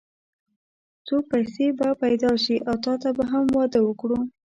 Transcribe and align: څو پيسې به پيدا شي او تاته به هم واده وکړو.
څو 1.05 1.15
پيسې 1.31 1.65
به 1.77 1.89
پيدا 2.03 2.31
شي 2.43 2.57
او 2.67 2.75
تاته 2.85 3.09
به 3.17 3.23
هم 3.31 3.45
واده 3.57 3.79
وکړو. 3.83 4.19